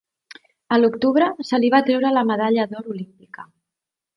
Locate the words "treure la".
1.91-2.25